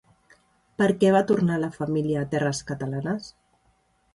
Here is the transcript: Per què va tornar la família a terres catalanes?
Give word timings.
Per 0.81 0.87
què 1.03 1.11
va 1.15 1.21
tornar 1.31 1.59
la 1.65 1.69
família 1.75 2.25
a 2.25 2.31
terres 2.33 2.63
catalanes? 2.71 3.29